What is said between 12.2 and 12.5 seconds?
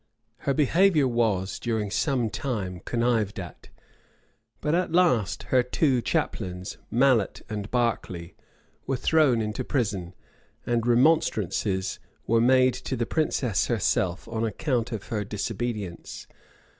were